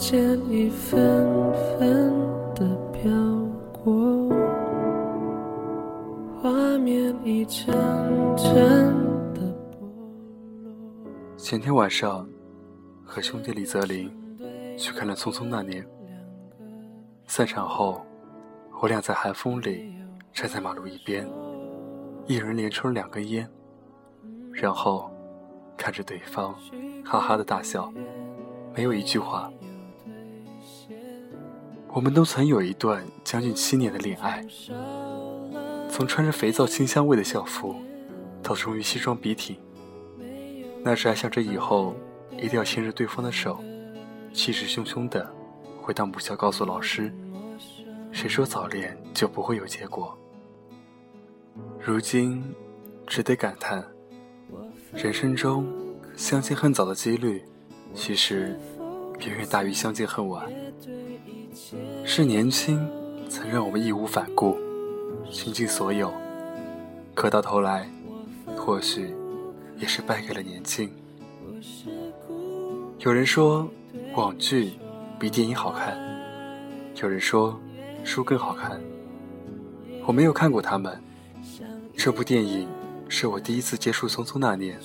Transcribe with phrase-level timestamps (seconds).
[0.00, 2.12] 时间一分分
[2.54, 3.10] 的飘
[3.82, 4.28] 过，
[6.40, 7.66] 画面一帧
[8.36, 8.54] 帧
[9.34, 9.40] 的。
[11.36, 12.24] 前天晚上，
[13.04, 14.08] 和兄弟李泽林
[14.78, 15.82] 去看了《匆匆那年》。
[17.26, 18.00] 散场后，
[18.80, 19.92] 我俩在寒风里
[20.32, 21.28] 站在马路一边，
[22.28, 23.50] 一人连抽了两根烟，
[24.52, 25.10] 然后
[25.76, 26.54] 看着对方，
[27.04, 27.92] 哈哈的大笑，
[28.76, 29.50] 没有一句话。
[31.92, 34.44] 我们都曾有一段将近七年的恋爱，
[35.90, 37.74] 从穿着肥皂清香味的校服，
[38.42, 39.56] 到终于西装笔挺。
[40.84, 41.96] 那时还想着以后
[42.36, 43.62] 一定要牵着对方的手，
[44.32, 45.28] 气势汹汹的
[45.80, 47.12] 回到母校告诉老师。
[48.12, 50.16] 谁说早恋就不会有结果？
[51.80, 52.42] 如今，
[53.06, 53.84] 只得感叹，
[54.92, 55.66] 人生中
[56.16, 57.42] 相见恨早的几率，
[57.94, 58.58] 其实
[59.20, 60.48] 远远大于相见恨晚。
[62.04, 62.88] 是年轻
[63.28, 64.56] 曾让我们义无反顾，
[65.30, 66.12] 倾尽所有，
[67.14, 67.88] 可到头来，
[68.56, 69.14] 或许
[69.76, 70.90] 也是败给了年轻。
[73.00, 73.68] 有人说
[74.14, 74.72] 网剧
[75.18, 75.98] 比电影好看，
[77.02, 77.58] 有人说
[78.04, 78.80] 书更好看。
[80.06, 80.98] 我没有看过他们。
[81.96, 82.68] 这部电影
[83.08, 84.78] 是我第一次接触《匆匆那年》，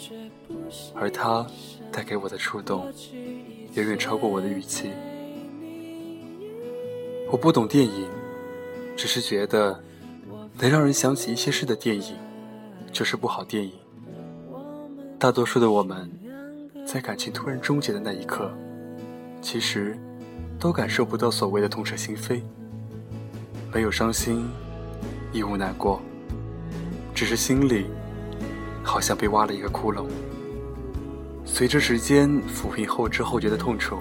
[0.95, 1.45] 而它
[1.91, 2.91] 带给我的触动
[3.73, 4.89] 远远超过我的预期。
[7.33, 8.07] 我不懂电影，
[8.95, 9.83] 只是觉得
[10.59, 12.16] 能让人想起一些事的电影
[12.91, 13.73] 就是部好电影。
[15.17, 16.07] 大多数的我们，
[16.85, 18.51] 在感情突然终结的那一刻，
[19.41, 19.97] 其实
[20.59, 22.39] 都感受不到所谓的痛彻心扉，
[23.73, 24.47] 没有伤心，
[25.31, 26.00] 亦无难过。
[27.15, 27.88] 只是心里
[28.83, 30.05] 好像被挖了一个窟窿，
[31.45, 33.97] 随着时间抚平后知后觉的痛楚，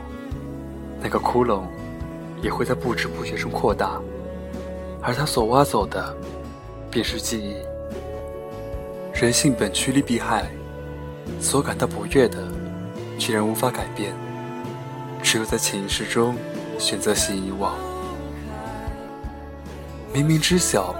[1.01, 1.63] 那个窟窿
[2.43, 3.99] 也会在不知不觉中扩大，
[5.01, 6.15] 而他所挖走的
[6.91, 7.57] 便是记忆。
[9.15, 10.51] 人性本趋利避害，
[11.41, 12.39] 所感到不悦的，
[13.19, 14.13] 居然无法改变，
[15.23, 16.35] 只有在潜意识中
[16.79, 17.73] 选择性遗忘。
[20.13, 20.95] 明明知晓。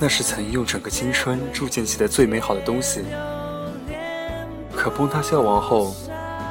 [0.00, 3.04] 那是曾用整个青春铸建起的最美好的东西，
[4.74, 5.94] 可崩塌消亡后，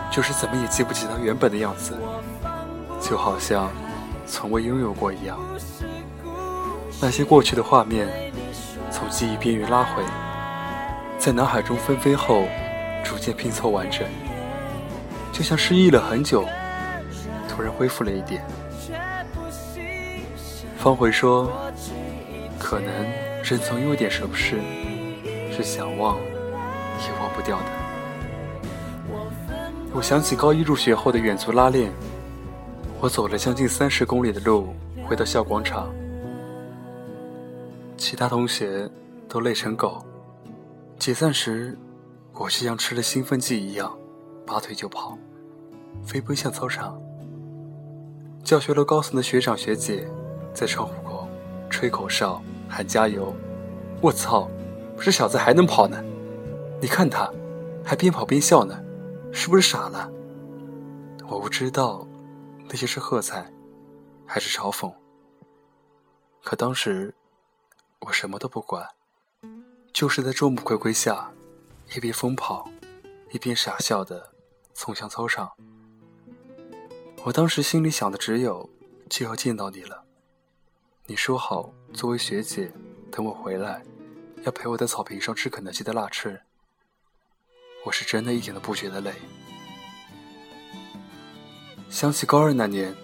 [0.09, 1.91] 就是怎么也记不起它原本的样子，
[3.01, 3.69] 就好像
[4.31, 5.37] 从未拥有过一样。
[7.01, 8.07] 那些过去的画面，
[8.89, 10.01] 从记忆边缘拉回，
[11.19, 12.45] 在脑海中纷飞后，
[13.03, 14.07] 逐渐拼凑完整，
[15.33, 16.45] 就像失忆了很久，
[17.49, 18.41] 突然恢复了一点。
[20.77, 21.51] 方回说，
[22.57, 22.87] 可能。
[23.43, 24.61] 人总有点什么事
[25.51, 27.65] 是想忘也忘不掉的。
[29.91, 31.91] 我想起高一入学后的远足拉练，
[33.01, 35.91] 我走了将近三十公里的路回到校广场，
[37.97, 38.87] 其他同学
[39.27, 40.05] 都累成狗。
[40.99, 41.75] 解散时，
[42.33, 43.91] 我却像吃了兴奋剂一样，
[44.45, 45.17] 拔腿就跑，
[46.05, 47.01] 飞奔向操场。
[48.43, 50.07] 教学楼高层的学长学姐
[50.53, 51.27] 在窗户口
[51.69, 52.39] 吹口哨。
[52.73, 53.35] 喊加油！
[53.99, 54.49] 我操，
[54.97, 56.01] 这小子还能跑呢！
[56.79, 57.29] 你看他，
[57.83, 58.79] 还边跑边笑呢，
[59.33, 60.09] 是不是傻了？
[61.27, 62.07] 我不知道
[62.73, 63.51] 那些是喝彩，
[64.25, 64.93] 还是嘲讽。
[66.41, 67.13] 可当时
[67.99, 68.87] 我什么都不管，
[69.91, 71.29] 就是在众目睽睽下，
[71.93, 72.71] 一边疯跑，
[73.31, 74.31] 一边傻笑的
[74.73, 75.51] 冲向操场。
[77.25, 78.69] 我当时心里想的只有，
[79.09, 80.05] 就要见到你了。
[81.07, 82.71] 你说好，作为学姐，
[83.11, 83.83] 等我回来，
[84.43, 86.41] 要陪我在草坪上吃肯德基的辣翅。
[87.83, 89.13] 我是真的一点都不觉得累。
[91.91, 92.95] 想起高二那年，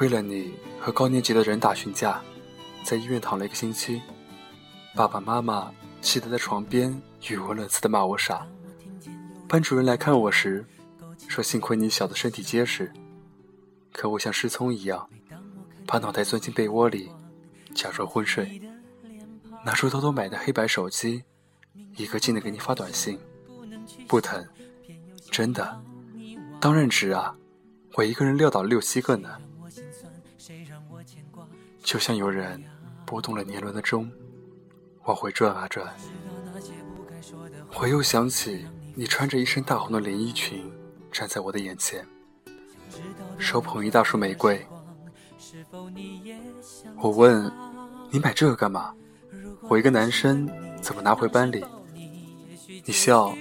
[0.00, 2.20] 为了你和高年级的人打群架，
[2.82, 4.02] 在医院躺了一个星期，
[4.92, 5.72] 爸爸妈妈
[6.02, 8.44] 气得在床边语无伦次的骂我傻。
[9.46, 10.66] 班主任来看我时，
[11.28, 12.92] 说幸亏你小的身体结实，
[13.92, 15.08] 可我像失聪一样，
[15.86, 17.08] 把脑袋钻进被窝里。
[17.72, 18.60] 假装昏睡，
[19.64, 21.22] 拿出偷偷买的黑白手机，
[21.96, 23.16] 一个劲的给你发短信，
[24.08, 24.44] 不疼，
[25.30, 25.80] 真的，
[26.60, 27.32] 当然值啊！
[27.94, 29.36] 我一个人撂倒了六七个呢。
[31.82, 32.62] 就像有人
[33.06, 34.10] 拨动了年轮的钟，
[35.04, 35.86] 往回转啊转。
[37.80, 40.70] 我又想起你穿着一身大红的连衣裙，
[41.10, 42.06] 站在我的眼前，
[43.38, 44.66] 手捧一大束玫瑰。
[47.00, 47.50] 我问。
[48.10, 48.94] 你买这个干嘛？
[49.68, 50.48] 我一个男生
[50.80, 51.62] 怎么拿回班里？
[52.86, 53.36] 你笑，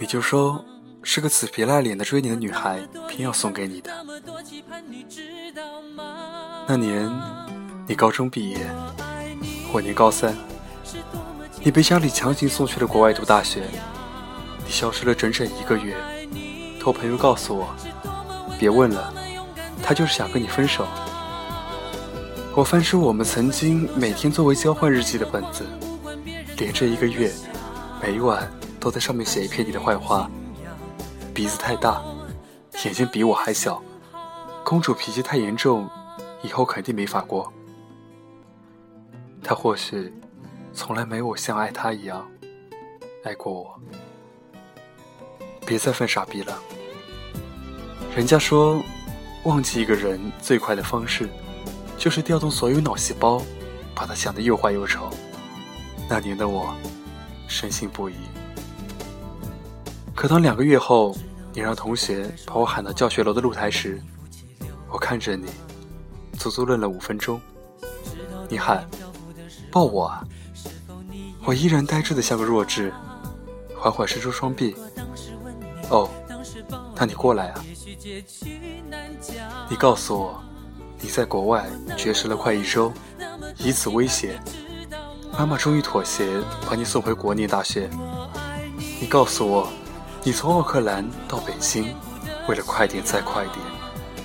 [0.00, 0.64] 你就说
[1.04, 3.90] 是个死皮赖脸的追你的女孩偏要送给你的。
[6.66, 7.08] 那年
[7.86, 8.66] 你高中毕业，
[9.70, 10.34] 我念高三，
[11.62, 13.68] 你被家里强行送去了国外读大学，
[14.64, 15.94] 你消失了整整一个月，
[16.80, 17.68] 托朋友告诉我，
[18.58, 19.12] 别问了，
[19.82, 20.86] 他就是想跟你分手。
[22.56, 25.66] 我翻出我们曾经每天作为交换日记的本子，
[26.56, 27.30] 连着一个月，
[28.02, 30.30] 每晚都在上面写一篇你的坏话。
[31.34, 32.00] 鼻子太大，
[32.84, 33.82] 眼睛比我还小，
[34.64, 35.90] 公主脾气太严重，
[36.42, 37.52] 以后肯定没法过。
[39.42, 40.14] 他或许
[40.72, 42.24] 从来没有像爱他一样
[43.24, 43.78] 爱过我。
[45.66, 46.56] 别再犯傻逼了。
[48.14, 48.80] 人家说，
[49.42, 51.28] 忘记一个人最快的方式。
[51.96, 53.40] 就是调动所有脑细胞，
[53.94, 55.08] 把他想得又坏又丑。
[56.08, 56.74] 那年的我，
[57.48, 58.14] 深信不疑。
[60.14, 61.14] 可当两个月后，
[61.52, 64.00] 你让同学把我喊到教学楼的露台时，
[64.90, 65.48] 我看着你，
[66.38, 67.40] 足足愣了五分钟。
[68.48, 68.88] 你喊
[69.70, 70.24] 抱我啊！
[71.44, 72.92] 我依然呆滞的像个弱智，
[73.76, 74.76] 缓缓伸出双臂。
[75.90, 76.08] 哦，
[76.96, 77.64] 那你过来啊！
[79.68, 80.42] 你告诉我。
[81.00, 81.66] 你在国外
[81.98, 82.90] 绝食了快一周，
[83.58, 84.40] 以此威胁
[85.36, 87.90] 妈妈，终于妥协，把你送回国内大学。
[88.98, 89.68] 你告诉我，
[90.26, 91.94] 你从奥克兰到北京，
[92.48, 93.58] 为了快点再快点，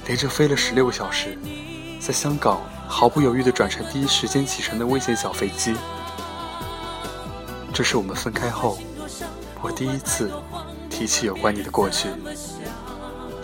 [0.05, 1.37] 连着飞了十六个小时，
[1.99, 5.75] 在香港毫不犹豫地转乘第一时间启程的危险小飞机。
[7.73, 8.79] 这是我们分开后，
[9.61, 10.31] 我第一次
[10.89, 12.07] 提起有关你的过去，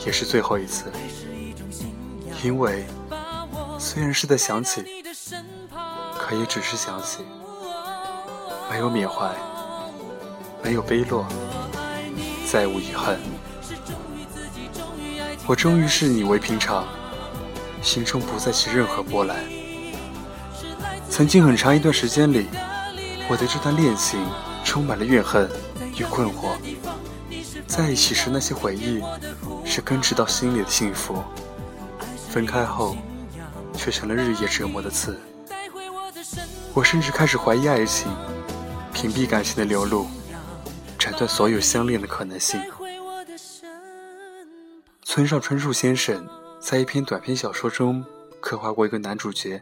[0.06, 0.86] 也是最后一次，
[2.42, 2.86] 因为。
[3.78, 5.04] 虽然是在想起，
[6.18, 7.26] 可也只是想起，
[8.72, 9.30] 没有缅怀，
[10.64, 11.28] 没有悲落，
[12.56, 13.20] 再无遗憾。
[15.46, 16.88] 我终于视你为平常，
[17.82, 19.36] 心中不再起任何波澜。
[21.10, 22.48] 曾经很长一段时间里，
[23.28, 24.26] 我对这段恋情
[24.64, 25.52] 充满了怨恨
[25.98, 26.56] 与困惑。
[27.68, 29.04] 在一起时那些回忆，
[29.66, 31.22] 是根植到心里的幸福。
[32.30, 32.96] 分开后。
[33.78, 35.20] 却成了日夜折磨的刺。
[36.74, 38.10] 我甚至开始怀疑爱情，
[38.94, 40.08] 屏蔽感情的流露，
[41.06, 42.60] 斩断所有相恋的可能性。
[45.04, 46.28] 村上春树先生
[46.60, 48.04] 在一篇短篇小说中
[48.42, 49.62] 刻画过一个男主角，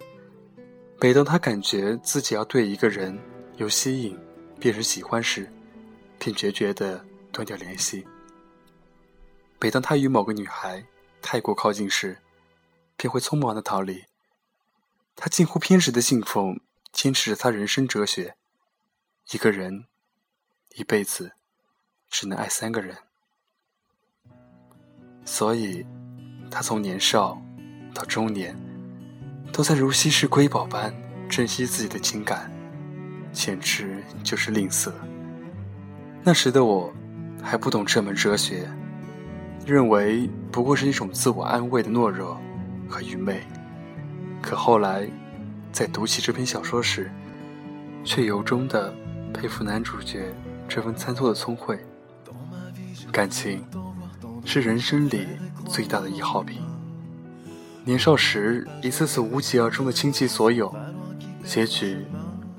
[1.02, 3.20] 每当他感觉自己要对一个人
[3.58, 4.18] 由吸引
[4.58, 5.52] 变成喜欢时，
[6.18, 8.06] 便决绝的断掉联系；
[9.60, 10.82] 每当他与某个女孩
[11.22, 12.20] 太过靠近时，
[12.96, 14.06] 便会匆忙的逃离。
[15.14, 16.62] 他近乎偏执的信奉，
[16.94, 18.38] 坚持着他人生哲学：
[19.32, 19.88] 一个人
[20.76, 21.32] 一辈子
[22.10, 22.96] 只能爱三个人。
[25.26, 25.86] 所以，
[26.52, 27.42] 他从年少
[27.94, 28.56] 到中年，
[29.52, 30.94] 都在如稀世瑰宝般
[31.30, 32.52] 珍惜自己的情感，
[33.32, 34.92] 简直就是吝啬。
[36.24, 36.94] 那时的我
[37.42, 38.68] 还不懂这门哲学，
[39.66, 42.40] 认为不过是一种自我安慰的懦弱。
[42.90, 43.42] 和愚昧，
[44.40, 45.10] 可后来，
[45.72, 47.10] 在读起这篇小说时，
[48.04, 48.94] 却由衷的
[49.34, 50.32] 佩服男主角
[50.68, 51.80] 这份参透的聪慧。
[53.12, 53.64] 感情
[54.46, 55.28] 是人生里
[55.68, 56.62] 最大的易耗品。
[57.86, 60.74] 年少时一次次无疾而终的倾其所有，
[61.46, 62.06] 结局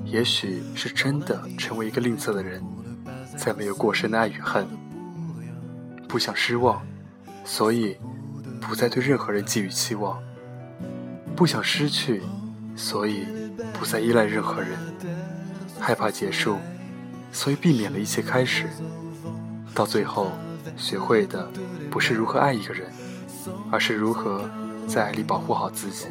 [0.04, 2.62] 也许是真的成为一个吝啬的人，
[3.36, 4.66] 再没有过深的爱与恨。
[6.08, 6.82] 不想失望，
[7.44, 7.96] 所以。
[8.66, 10.18] 不再对任何人寄予期望，
[11.36, 12.22] 不想失去，
[12.74, 13.26] 所以
[13.74, 14.70] 不再依赖任何人，
[15.78, 16.56] 害怕结束，
[17.34, 18.66] 所以避免了一切开始。
[19.74, 20.30] 到最后，
[20.76, 21.50] 学会的
[21.90, 22.90] 不是如何爱一个人，
[23.70, 24.48] 而是如何
[24.86, 26.06] 在爱里保护好自己。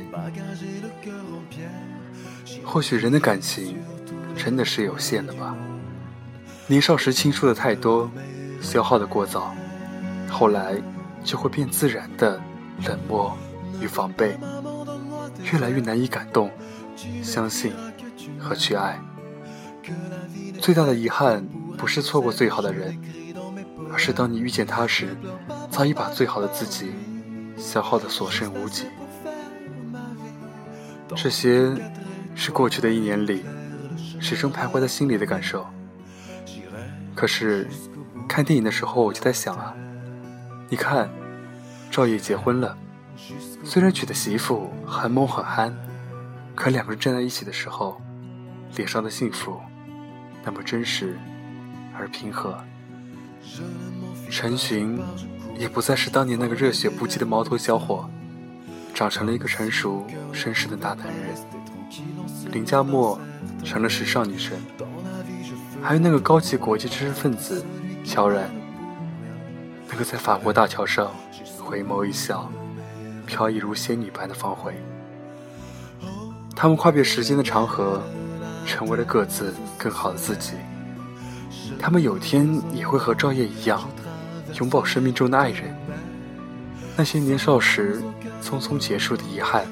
[2.64, 3.78] 或许人的感情
[4.36, 5.56] 真的是有限的吧。
[6.68, 8.12] 年少时倾诉的太多，
[8.62, 9.56] 消耗的过早，
[10.30, 10.80] 后来。
[11.26, 12.38] 就会变自然的
[12.86, 13.34] 冷漠
[13.80, 14.38] 与防备，
[15.54, 16.52] 越来越难以感动、
[17.24, 17.72] 相信
[18.38, 19.00] 和去爱。
[20.60, 21.46] 最大的遗憾
[21.78, 22.98] 不是错过最好的人，
[23.92, 25.16] 而是当你遇见他时，
[25.70, 26.94] 早已把最好的自己
[27.58, 28.86] 消耗的所剩无几。
[31.16, 31.72] 这些
[32.34, 33.44] 是过去的一年里
[34.20, 35.66] 始终徘徊在心里的感受。
[37.14, 37.68] 可是
[38.28, 39.76] 看电影的时候，我就在想啊。
[40.70, 41.10] 你看，
[41.92, 42.76] 赵烨结婚了，
[43.64, 45.78] 虽然娶的媳妇很猛很憨，
[46.56, 48.02] 可两个人站在一起的时候，
[48.76, 49.62] 脸上的幸福
[50.44, 51.18] 那么真实
[51.98, 52.58] 而平和。
[54.30, 55.00] 陈寻
[55.58, 58.10] 也不再是当年那个热血不羁的毛头小伙，
[58.94, 61.36] 长成了一个成熟绅士的大男人。
[62.52, 63.20] 林佳墨
[63.64, 64.60] 成了时尚女神，
[65.82, 67.64] 还有那个高级国际知识分子
[68.04, 68.50] 乔然，
[69.90, 71.12] 那个在法国大桥上
[71.60, 72.52] 回眸一笑、
[73.26, 74.74] 飘逸如仙女般的方茴。
[76.56, 78.02] 他们跨越时间的长河，
[78.66, 80.54] 成为了各自更好的自己。
[81.80, 83.90] 他们有天也会和赵烨一样，
[84.60, 85.76] 拥抱生命中的爱人。
[86.96, 88.02] 那些年少时
[88.42, 89.66] 匆匆结束的遗憾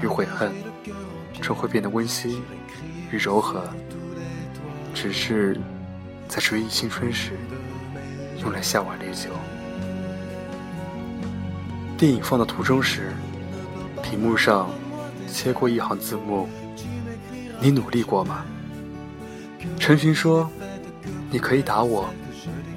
[0.00, 0.52] 与悔恨，
[1.40, 2.40] 终会变得温馨
[3.10, 3.64] 与柔和。
[4.94, 5.58] 只是
[6.28, 7.32] 在追忆青春时，
[8.42, 9.30] 用来下碗烈酒。
[11.96, 13.12] 电影放到途中时，
[14.02, 14.70] 屏幕上
[15.26, 16.48] 切过一行字幕
[17.60, 18.44] ：“你努力过吗？”
[19.78, 20.48] 陈寻说。
[21.30, 22.08] 你可以打我，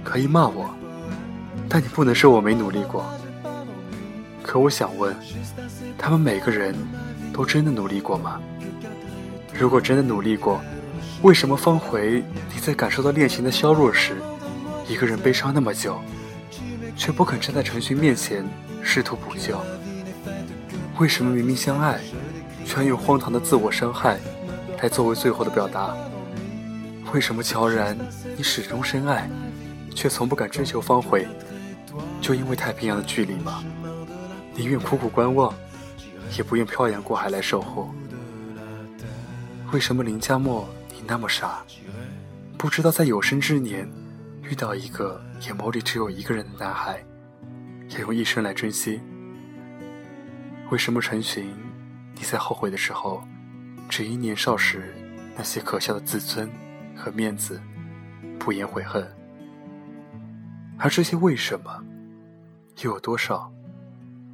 [0.04, 0.70] 可以骂我，
[1.70, 3.06] 但你不能说我没努力过。
[4.44, 5.16] 可我想问，
[5.98, 6.76] 他们每个人
[7.32, 8.42] 都真的努力过吗？
[9.58, 10.60] 如果真的努力过，
[11.22, 12.22] 为什么方回
[12.54, 14.18] 你在感受到恋情的削弱时，
[14.86, 15.98] 一个人悲伤那么久，
[16.98, 18.46] 却不肯站在陈寻面前
[18.84, 19.58] 试图补救？
[21.00, 22.02] 为什么明明相爱，
[22.66, 24.20] 却用荒唐的自我伤害
[24.82, 25.96] 来作为最后的表达？
[27.14, 27.96] 为什么乔然，
[28.36, 29.30] 你始终深爱，
[29.94, 31.28] 却从不敢追求方回？
[32.20, 33.64] 就因为太平洋的距离吗？
[34.56, 35.54] 宁愿苦苦观望，
[36.36, 37.94] 也不愿漂洋过海来守候。
[39.72, 41.64] 为什么林佳墨，你那么傻，
[42.58, 43.88] 不知道在有生之年
[44.42, 47.06] 遇到一个眼眸里只有一个人的男孩，
[47.90, 49.00] 要用一生来珍惜？
[50.72, 51.54] 为什么陈寻，
[52.16, 53.24] 你在后悔的时候，
[53.92, 54.96] 只因年少时
[55.36, 56.50] 那些可笑的自尊？
[56.96, 57.60] 和面子，
[58.40, 59.04] 不言悔恨。
[60.78, 61.84] 而这些为什么，
[62.84, 63.52] 又有多少，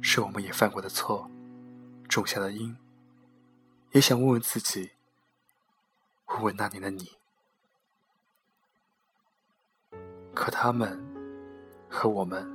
[0.02, 1.30] 是我们也犯过的错，
[2.08, 2.76] 种下的因？
[3.92, 4.90] 也想问问自己，
[6.26, 7.08] 问问那年的你。
[10.34, 11.00] 可他们
[11.88, 12.46] 和我们，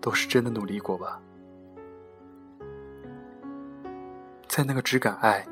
[0.00, 1.20] 都是真的努力过吧？
[4.46, 5.44] 在那个只敢爱，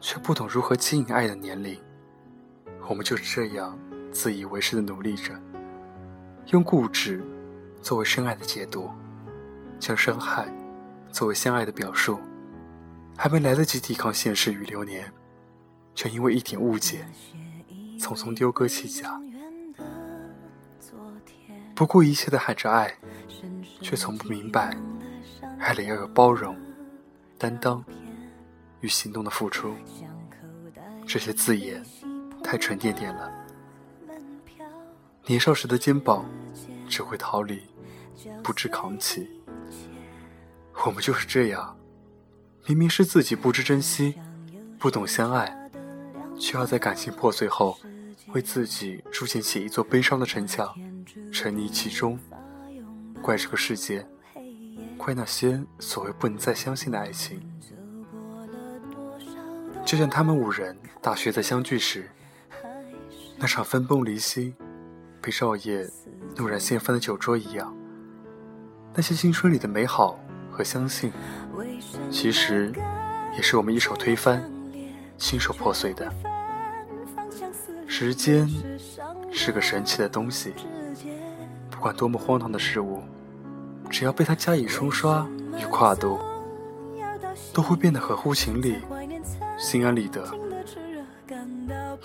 [0.00, 1.78] 却不懂如何经营爱的年龄。
[2.88, 3.78] 我们就是这样
[4.12, 5.34] 自以为是的努力着，
[6.52, 7.22] 用固执
[7.82, 8.90] 作为深爱的解读，
[9.80, 10.46] 将伤害
[11.10, 12.18] 作为相爱的表述，
[13.16, 15.12] 还没来得及抵抗现实与流年，
[15.94, 17.04] 却因为一点误解，
[17.98, 19.20] 匆匆丢歌弃甲，
[21.74, 22.96] 不顾一切的喊着爱，
[23.80, 24.76] 却从不明白，
[25.58, 26.56] 爱里要有包容、
[27.36, 27.84] 担当
[28.86, 29.74] 与行动的付出，
[31.04, 31.84] 这些字眼。
[32.44, 33.32] 太沉甸甸了，
[35.24, 36.24] 年少时的肩膀
[36.88, 37.60] 只会逃离，
[38.44, 39.28] 不知扛起。
[40.84, 41.76] 我们就是这样，
[42.68, 44.14] 明明是自己不知珍惜，
[44.78, 45.52] 不懂相爱，
[46.38, 47.76] 却要在感情破碎后，
[48.28, 50.72] 为自己筑建起一座悲伤的城墙，
[51.32, 52.16] 沉溺其中，
[53.20, 54.06] 怪这个世界，
[54.96, 57.42] 怪那些所谓不能再相信的爱情。
[59.86, 62.10] 就像他们五人大学在相聚时。
[63.38, 64.52] 那场分崩离析，
[65.20, 65.88] 被少爷
[66.36, 67.72] 怒然掀翻的酒桌一样，
[68.94, 70.18] 那些青春里的美好
[70.50, 71.12] 和相信，
[72.10, 72.72] 其实
[73.36, 74.42] 也是我们一手推翻、
[75.16, 76.12] 亲手破碎的。
[77.86, 78.50] 时间
[79.30, 80.52] 是个神奇的东西，
[81.70, 83.02] 不管多么荒唐的事物，
[83.88, 85.24] 只要被它加以冲刷
[85.60, 86.18] 与跨度，
[87.52, 88.78] 都会变得合乎情理、
[89.56, 90.22] 心安理得。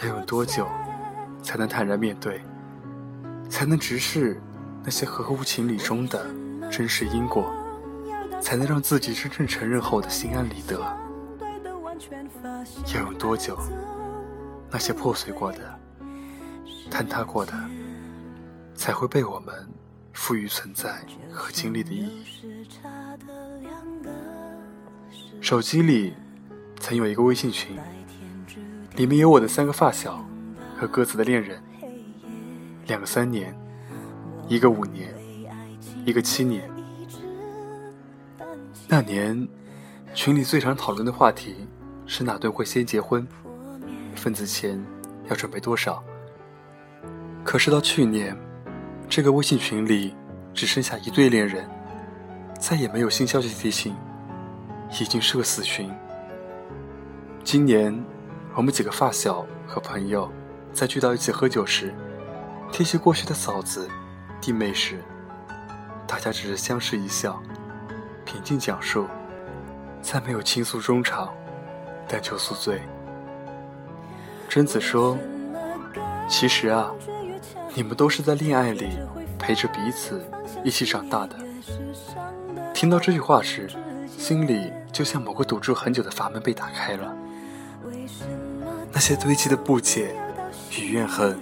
[0.02, 0.68] 要用多久？
[1.44, 2.40] 才能坦然面对，
[3.50, 4.40] 才能直视
[4.84, 6.24] 那些合乎情理中的
[6.70, 7.52] 真实因果，
[8.40, 10.80] 才能让自己真正承认后的心安理得。
[12.94, 13.58] 要用多久？
[14.70, 15.80] 那些破碎过的、
[16.92, 17.54] 坍塌过的，
[18.76, 19.68] 才会被我们
[20.14, 22.68] 赋予存在和经历的意义。
[25.42, 26.14] 手机里
[26.82, 27.78] 曾有一个微信群，
[28.98, 30.22] 里面有我的三个发小。
[30.76, 31.62] 和各自的恋人，
[32.88, 33.56] 两个三年，
[34.48, 35.14] 一个五年，
[36.04, 36.68] 一个七年。
[38.88, 39.48] 那年，
[40.16, 41.68] 群里最常讨论的话题
[42.08, 43.28] 是哪对会先结婚，
[44.16, 44.84] 份子钱
[45.30, 46.04] 要准备多少。
[47.44, 48.36] 可是到去年，
[49.08, 50.16] 这个微信群里
[50.52, 51.70] 只剩下一对恋人，
[52.60, 53.96] 再也没有新消息提醒，
[55.00, 55.88] 已经是个死群。
[57.44, 57.94] 今年，
[58.56, 60.32] 我们几个发小和朋友。
[60.72, 61.94] 在聚到一起喝酒时，
[62.72, 63.90] 提起过去的嫂子、
[64.40, 65.04] 弟妹时，
[66.08, 67.42] 大家只是相视一笑，
[68.24, 69.06] 平静讲述
[70.02, 71.30] 再没有倾诉衷肠，
[72.08, 72.82] 但求宿醉。
[74.48, 75.18] 贞子说
[76.30, 76.90] ：“其实啊，
[77.74, 78.98] 你们都是在恋爱里
[79.38, 80.26] 陪着彼此
[80.64, 81.36] 一起长大的。”
[82.74, 83.70] 听到这句话时，
[84.08, 87.14] 心里就像某个堵住很久的阀门被打开了，
[89.02, 90.16] 那些堆积的不解
[90.78, 91.36] 与怨恨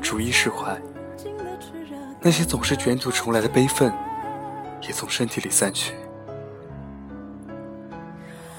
[0.00, 0.80] 逐一释怀，
[2.22, 3.92] 那些总是卷土重来的悲愤
[4.80, 5.94] 也从身体里散去。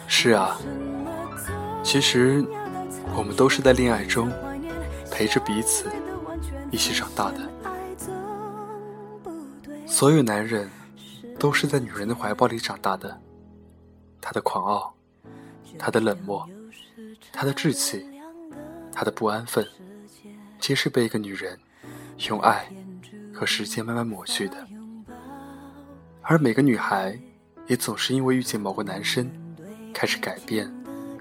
[0.06, 0.62] 是啊，
[1.82, 2.46] 其实。
[3.18, 4.32] 我们都是在恋爱中
[5.12, 5.90] 陪着彼此
[6.70, 7.40] 一起长大的。
[9.88, 10.70] 所有男人
[11.38, 13.20] 都是在女人的怀抱里长大的。
[14.22, 14.94] 他的狂傲，
[15.78, 16.48] 他的冷漠，
[17.34, 18.06] 他的志气，
[18.92, 19.66] 他的不安分，
[20.60, 21.58] 皆是被一个女人
[22.28, 22.68] 用爱
[23.34, 24.68] 和时间慢慢抹去的。
[26.22, 27.20] 而每个女孩
[27.68, 29.30] 也总是因为遇见某个男生，
[29.94, 30.72] 开始改变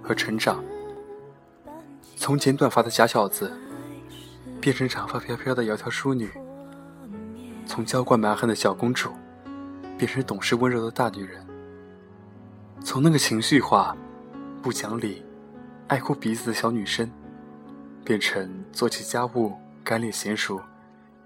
[0.02, 0.62] 和成长。
[2.16, 3.50] 从剪短发的假小子，
[4.60, 6.28] 变成长发飘飘的窈窕淑女；
[7.66, 9.10] 从娇惯蛮横的小公主，
[9.96, 11.42] 变成懂事温柔的大女人；
[12.84, 13.96] 从那个情绪化、
[14.60, 15.24] 不讲理、
[15.88, 17.10] 爱哭鼻子的小女生，
[18.04, 20.62] 变成做起家务干练娴熟、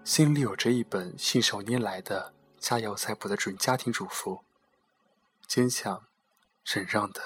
[0.05, 4.45] 心里有着一本信手拈来的佳肴菜谱的准家庭主妇，
[5.47, 6.07] 坚强、
[6.65, 7.21] 忍让的，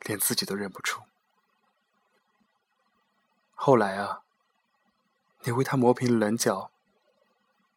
[0.00, 1.02] 连自己都认不出。
[3.54, 4.22] 后来啊，
[5.44, 6.70] 你为他磨平了棱角，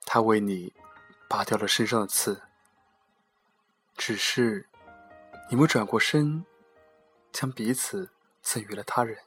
[0.05, 0.73] 他为你
[1.29, 2.41] 拔掉了身上的刺。
[3.95, 4.67] 只是，
[5.49, 6.45] 你们转过身，
[7.31, 9.23] 将彼此赠予了他人，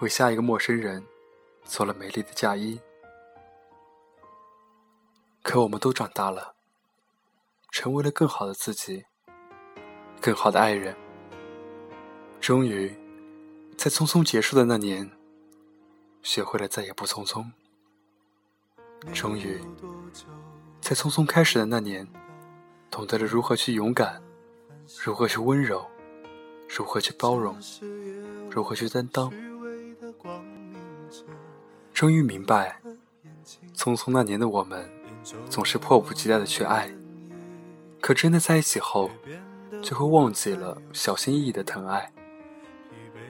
[0.00, 1.04] 为下一个陌生人
[1.64, 2.80] 做了美丽的嫁衣。
[5.42, 6.54] 可我们都长大了，
[7.70, 9.04] 成为了更好的自己，
[10.20, 10.96] 更好的爱人。
[12.40, 12.94] 终于，
[13.76, 15.10] 在匆匆结束的那年。
[16.22, 17.44] 学会了再也不匆匆。
[19.12, 19.60] 终于，
[20.80, 22.08] 在匆匆开始的那年，
[22.90, 24.22] 懂得了如何去勇敢，
[25.04, 25.86] 如何去温柔，
[26.66, 27.60] 如何去包容，
[28.50, 29.30] 如何去担当。
[31.94, 32.80] 终于明白，
[33.72, 34.90] 匆匆那年的我们，
[35.48, 36.92] 总是迫不及待的去爱，
[38.00, 39.08] 可真的在一起后，
[39.80, 42.12] 就会忘记了小心翼翼的疼爱。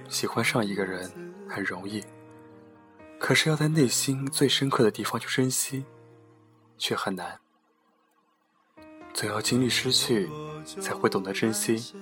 [0.09, 1.13] 喜欢上一个人
[1.47, 2.03] 很容易。
[3.19, 5.85] 可是要在内心最深刻的地方去珍惜，
[6.79, 7.39] 却很难。
[9.13, 10.29] 总要经历失去，
[10.81, 11.95] 才会懂得珍惜；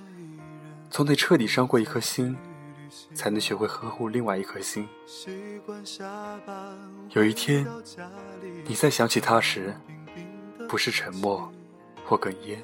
[0.90, 2.36] 总得彻底伤过一颗心，
[3.14, 4.88] 才能学会呵护另外一颗心。
[7.10, 7.66] 有一天，
[8.64, 9.74] 你再想起他时，
[10.68, 11.52] 不是沉默
[12.04, 12.58] 或哽咽，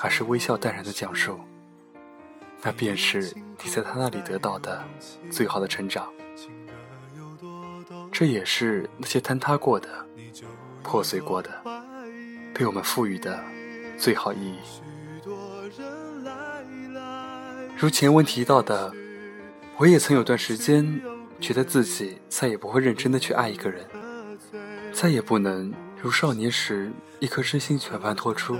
[0.00, 1.38] 而是微笑淡然的讲述，
[2.62, 4.82] 那便是你在他那里得到的
[5.30, 6.10] 最好的成长。
[8.10, 9.88] 这也是那些坍塌过的、
[10.82, 11.50] 破碎过的，
[12.54, 13.42] 被我们赋予的
[13.98, 14.58] 最好意义。
[17.84, 18.90] 如前文提到的，
[19.76, 21.02] 我也曾有段时间
[21.38, 23.84] 觉得自己再也不会认真的去爱一个人，
[24.90, 25.70] 再也不能
[26.00, 28.56] 如少年时一颗真心全盘托出。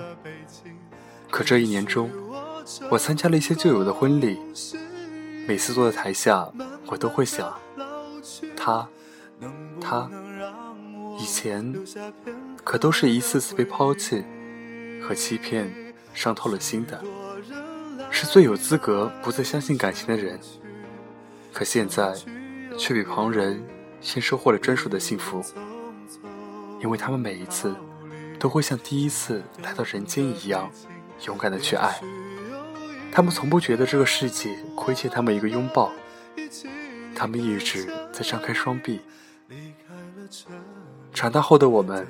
[1.30, 2.10] 可这一年中，
[2.90, 4.38] 我参加了一些旧友的婚礼，
[5.48, 6.52] 每次坐在台下，
[6.84, 7.50] 我都会想，
[8.54, 8.86] 他。
[9.80, 10.06] 他
[11.18, 11.74] 以前
[12.62, 14.22] 可都是一次次被抛弃
[15.02, 17.02] 和欺骗伤透了心的，
[18.14, 20.38] 是最有资格不再相信感情的人。
[21.52, 22.14] 可现在
[22.78, 23.60] 却比旁人
[24.00, 25.44] 先收获了专属的幸福，
[26.80, 27.74] 因为他们每一次
[28.38, 30.70] 都会像第一次来到人间一样
[31.26, 32.00] 勇敢的去爱。
[33.10, 35.90] 他们从不觉得这个世界亏欠他们一个拥抱，
[37.16, 39.00] 他们一直在张开双臂。
[41.12, 42.06] 长大后的我们，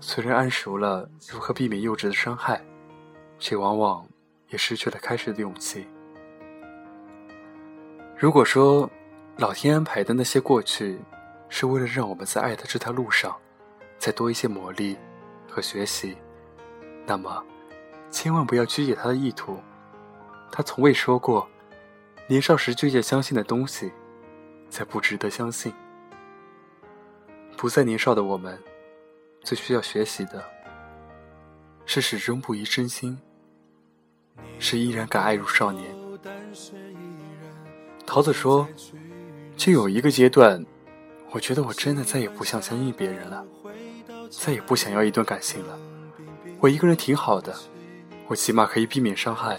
[0.00, 2.62] 虽然谙熟了如何避免幼稚的伤害，
[3.38, 4.06] 却往往
[4.48, 5.86] 也失去了开始的勇气。
[8.16, 8.90] 如果说
[9.36, 10.98] 老天安排的那些过去，
[11.48, 13.34] 是为了让我们在爱的这条路上
[13.98, 14.96] 再多一些磨砺
[15.48, 16.16] 和学习，
[17.06, 17.44] 那么
[18.10, 19.58] 千万不要曲解他的意图。
[20.50, 21.48] 他从未说过，
[22.26, 23.92] 年少时拒绝相信的东西，
[24.68, 25.72] 才不值得相信。
[27.56, 28.58] 不再年少的我们，
[29.42, 30.44] 最需要学习的
[31.86, 33.18] 是始终不移真心，
[34.58, 35.94] 是依然敢爱如少年。
[38.06, 38.66] 桃子说
[39.56, 40.64] ：“就有一个阶段，
[41.30, 43.44] 我觉得我真的再也不想相信别人了，
[44.30, 45.78] 再也不想要一段感情了。
[46.60, 47.54] 我一个人挺好的，
[48.26, 49.58] 我起码可以避免伤害。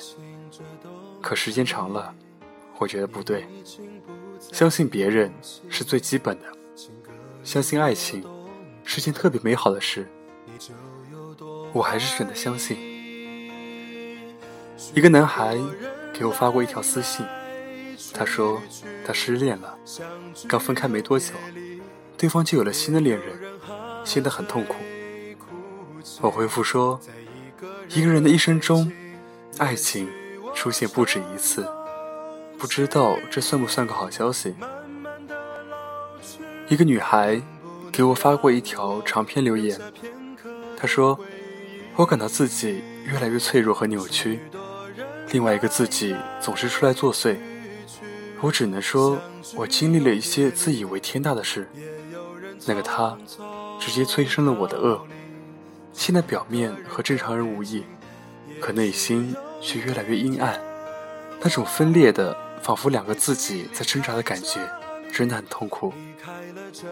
[1.22, 2.14] 可时间长了，
[2.78, 3.48] 我觉得不对。
[4.52, 5.32] 相信别人
[5.70, 6.46] 是最基本的，
[7.44, 8.24] 相信爱情
[8.84, 10.08] 是件特别美好的事。
[11.72, 12.89] 我还是选择相信。
[14.94, 15.58] 一个男孩
[16.14, 17.26] 给我发过一条私信，
[18.14, 18.62] 他说
[19.06, 19.78] 他失恋了，
[20.48, 21.34] 刚分开没多久，
[22.18, 23.38] 对方就有了新的恋人，
[24.04, 24.76] 现在很痛苦。
[26.22, 27.00] 我回复说，
[27.90, 28.92] 一个人的一生中，
[29.58, 30.10] 爱情
[30.56, 31.68] 出现不止一次，
[32.58, 34.56] 不知道这算不算个好消息？
[36.68, 37.42] 一个女孩
[37.92, 39.80] 给我发过一条长篇留言，
[40.78, 41.20] 她说。
[41.96, 44.40] 我感到自己越来越脆弱和扭曲，
[45.32, 47.38] 另外一个自己总是出来作祟。
[48.42, 49.20] 我只能说，
[49.56, 51.68] 我经历了一些自以为天大的事。
[52.66, 53.18] 那个他，
[53.80, 55.06] 直接催生了我的恶。
[55.94, 57.84] 现在表面和正常人无异，
[58.62, 60.60] 可内心却越来越阴暗。
[61.42, 64.60] 那种分裂的，仿佛两个自己在挣扎的感觉，
[65.12, 65.94] 真的很痛苦。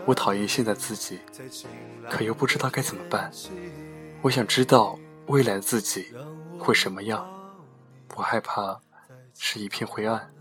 [0.05, 1.19] 我讨厌现在自己，
[2.09, 3.31] 可又不知道该怎么办。
[4.21, 4.97] 我想知道
[5.27, 6.07] 未来的自己
[6.57, 7.25] 会什么样，
[8.15, 8.81] 我害怕
[9.35, 10.33] 是一片灰暗。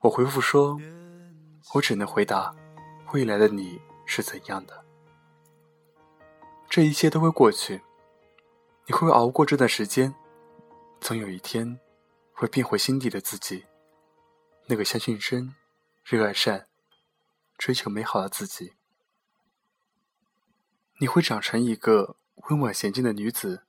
[0.00, 0.78] 我回复说，
[1.74, 2.54] 我只能回答
[3.12, 4.84] 未来的你是怎样的。
[6.68, 7.82] 这一切都会过去，
[8.86, 10.14] 你会熬过这段时间，
[11.00, 11.78] 总有一天
[12.32, 13.64] 会变回心底的自己，
[14.66, 15.54] 那个相信真、
[16.02, 16.66] 热爱善、
[17.56, 18.72] 追求美好的自己。
[20.98, 22.16] 你会长成一个
[22.48, 23.62] 温婉娴静的女子，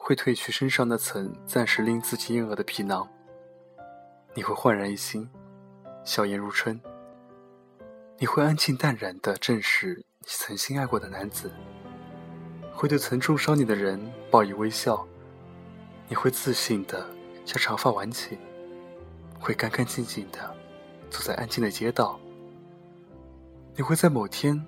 [0.00, 3.06] 会褪去身上那层暂时令自己厌恶的皮囊。
[4.32, 5.28] 你会焕然一新，
[6.04, 6.80] 笑颜如春。
[8.16, 11.50] 你会安静淡然地正视你曾经爱过的男子，
[12.72, 15.06] 会对曾重伤你的人报以微笑。
[16.08, 17.06] 你会自信地
[17.44, 18.38] 将长发挽起，
[19.38, 20.38] 会干干净净地
[21.10, 22.18] 走在安静的街道。
[23.74, 24.64] 你会在某天。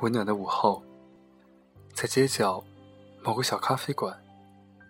[0.00, 0.82] 温暖的午后，
[1.94, 2.64] 在街角
[3.22, 4.20] 某个小咖啡馆，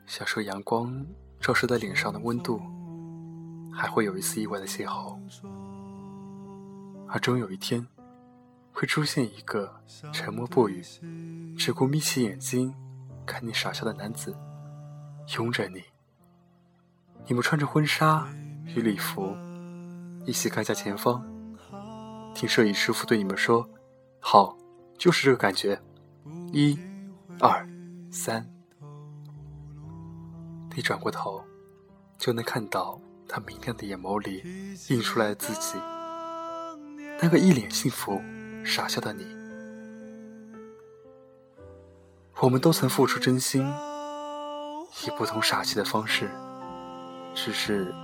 [0.06, 1.04] 享受阳光
[1.40, 2.60] 照射在脸上的温度，
[3.72, 5.18] 还会有一丝意外的邂逅。
[7.08, 7.86] 而终有一天，
[8.72, 9.74] 会出现一个
[10.12, 10.82] 沉默不语、
[11.56, 12.74] 只顾眯起眼睛
[13.26, 14.36] 看你傻笑的男子，
[15.36, 15.82] 拥着你。
[17.26, 18.26] 你们穿着婚纱
[18.74, 19.36] 与礼服，
[20.24, 21.24] 一起看向前方，
[22.34, 23.68] 听摄影师傅对你们说
[24.18, 24.56] ：“好。”
[24.98, 25.80] 就是这个感觉，
[26.52, 26.78] 一、
[27.40, 27.66] 二、
[28.12, 28.48] 三，
[30.74, 31.42] 你转过头，
[32.18, 34.42] 就能看到他明亮的眼眸里
[34.88, 35.78] 映出来的自己，
[37.20, 38.20] 那个一脸幸福、
[38.64, 39.26] 傻笑的你。
[42.40, 43.66] 我们都曾付出真心，
[45.04, 46.30] 以不同傻气的方式，
[47.34, 47.94] 只是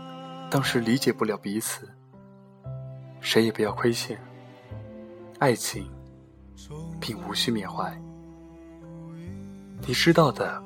[0.50, 1.88] 当时理解不了彼此，
[3.20, 4.20] 谁也不要亏欠，
[5.38, 5.90] 爱情。
[7.00, 7.96] 并无需缅怀。
[9.86, 10.60] 你知道的，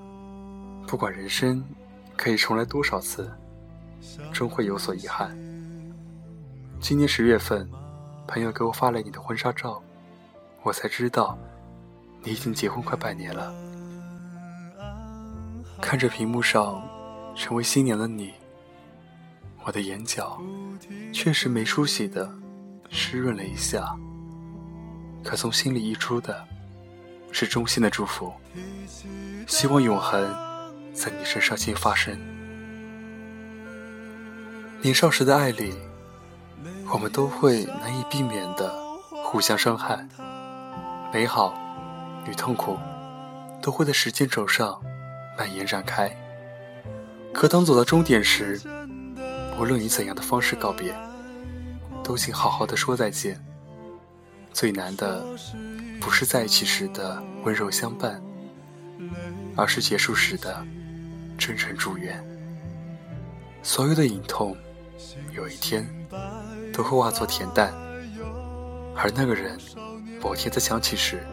[0.86, 1.62] 不管人生
[2.16, 3.30] 可以重来多少次，
[4.32, 5.36] 终会有所遗憾。
[6.80, 7.68] 今年十月份，
[8.26, 9.82] 朋友给我发来你的婚纱照，
[10.62, 11.38] 我才知道
[12.22, 13.52] 你已经结婚快半年了。
[15.80, 16.82] 看着屏幕上
[17.34, 18.32] 成为新娘的你，
[19.64, 20.40] 我的眼角
[21.12, 22.30] 确实没出息的
[22.88, 23.96] 湿润了一下。
[25.24, 26.44] 可从心里溢出的，
[27.30, 28.32] 是衷心的祝福，
[29.46, 30.20] 希望永恒
[30.94, 32.18] 在你身上先发生。
[34.80, 35.74] 年少时的爱里，
[36.92, 38.72] 我们都会难以避免的
[39.24, 40.06] 互相伤害，
[41.12, 41.56] 美好
[42.28, 42.78] 与痛苦
[43.60, 44.80] 都会在时间轴上
[45.38, 46.10] 蔓延展开。
[47.32, 48.60] 可当走到终点时，
[49.58, 50.94] 无论以怎样的方式告别，
[52.02, 53.42] 都请好好的说再见。
[54.52, 55.24] 最难的，
[56.00, 58.20] 不是在一起时的温柔相伴，
[59.56, 60.62] 而是结束时的
[61.38, 62.22] 真诚祝愿。
[63.62, 64.56] 所有的隐痛，
[65.32, 65.86] 有一天
[66.72, 67.72] 都会化作恬淡，
[68.96, 69.58] 而那个人，
[70.20, 71.24] 某天再想起时，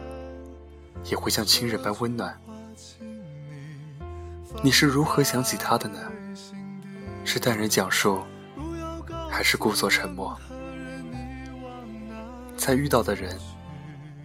[1.04, 2.38] 也会像亲人般温暖。
[4.62, 5.98] 你是如何想起他的呢？
[7.24, 8.20] 是淡然讲述，
[9.28, 10.36] 还是故作沉默？
[12.56, 13.38] 再遇到的人，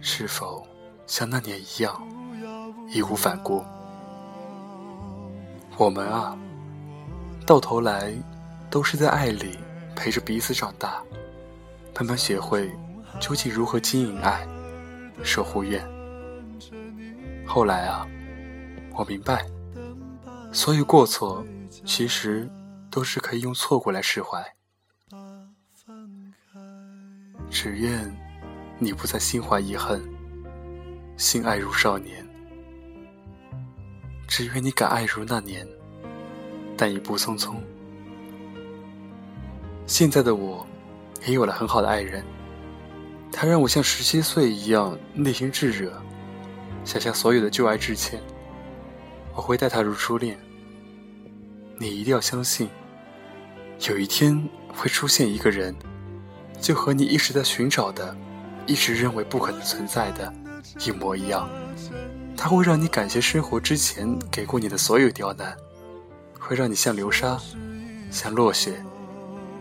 [0.00, 0.66] 是否
[1.06, 2.06] 像那年一样
[2.88, 3.64] 义无反顾？
[5.78, 6.34] 我们啊，
[7.46, 8.10] 到头来
[8.70, 9.58] 都是在爱里
[9.94, 11.02] 陪着彼此长大，
[11.94, 12.70] 慢慢学会
[13.20, 14.48] 究竟如何经营爱、
[15.22, 15.86] 守护愿。
[17.46, 18.08] 后来啊，
[18.94, 19.44] 我明白，
[20.50, 21.44] 所有过错，
[21.84, 22.48] 其实
[22.90, 24.42] 都是可以用错过来释怀。
[27.50, 28.10] 只愿
[28.78, 30.02] 你不再心怀遗恨，
[31.18, 32.25] 心爱如少年。
[34.26, 35.66] 只愿你敢爱如那年，
[36.76, 37.54] 但已不匆匆。
[39.86, 40.66] 现在的我，
[41.26, 42.24] 也有了很好的爱人，
[43.30, 45.92] 他让我像十七岁一样内心炙热，
[46.84, 48.20] 想向所有的旧爱致歉。
[49.34, 50.38] 我会待他如初恋。
[51.78, 52.68] 你一定要相信，
[53.88, 55.74] 有一天会出现一个人，
[56.60, 58.16] 就和你一直在寻找的、
[58.66, 60.32] 一直认为不可能存在的，
[60.84, 61.48] 一模一样。
[62.36, 65.56] 他会让你感谢生活之前给过你的所有刁难，
[66.38, 67.40] 会让你像流沙，
[68.10, 68.80] 像落雪，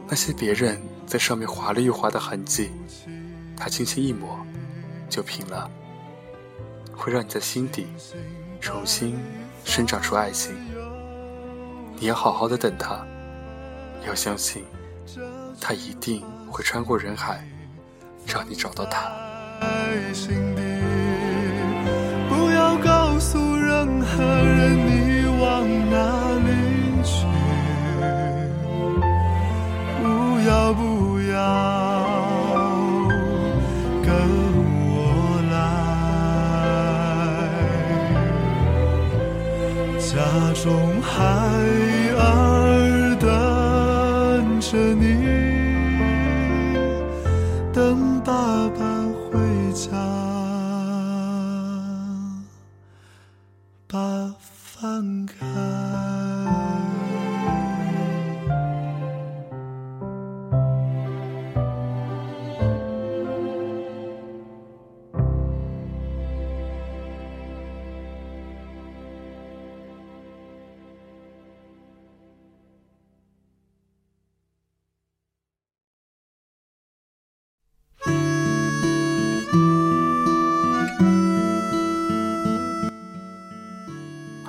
[0.07, 2.69] 那些别人在上面划了又划的痕迹，
[3.57, 4.37] 他轻轻一抹，
[5.09, 5.69] 就平了。
[6.93, 7.87] 会让你在心底
[8.61, 9.19] 重新
[9.63, 10.55] 生长出爱情。
[11.97, 13.05] 你要好好的等他，
[14.05, 14.63] 要相信，
[15.59, 17.47] 他一定会穿过人海，
[18.25, 19.11] 让你找到他。
[24.17, 24.89] 何人你
[25.41, 25.43] 往
[25.89, 25.95] 哪
[26.45, 26.49] 里
[27.03, 27.13] 去，
[30.01, 30.03] 不
[30.47, 30.79] 要不
[31.31, 31.35] 要
[34.03, 34.07] 跟
[34.89, 34.95] 我
[35.51, 35.53] 来，
[39.99, 40.13] 家
[40.63, 40.65] 中
[41.01, 41.11] 还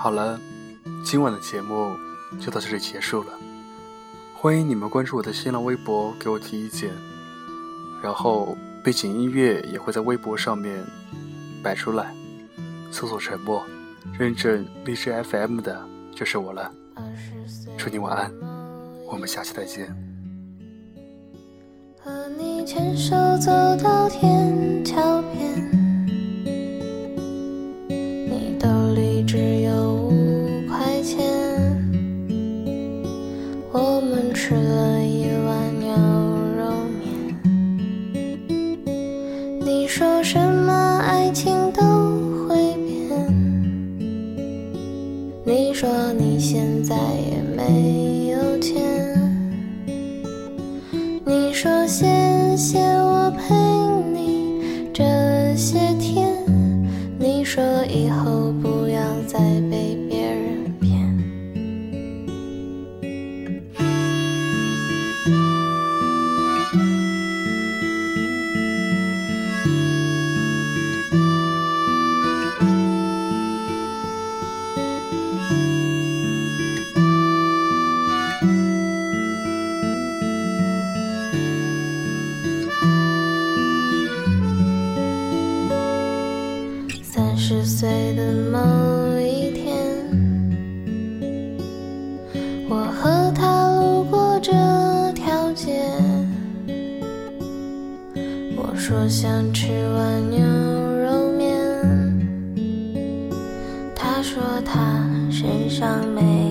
[0.06, 0.40] 好了，
[1.04, 1.96] 今晚的节目
[2.40, 3.32] 就到这里结束了。
[4.36, 6.92] 欢迎你们关注我的新浪微博，给我提意见。
[8.00, 10.80] 然后背景音乐也会在微博上面
[11.60, 12.14] 摆出来，
[12.92, 13.66] 搜索“沉默”，
[14.16, 16.72] 认证荔枝 FM 的就是我了。
[17.76, 18.32] 祝你晚安，
[19.10, 19.88] 我们下期再见。
[21.98, 23.50] 和你牵手走
[23.82, 25.66] 到天桥边。
[29.28, 29.95] 说
[105.78, 106.45] 上没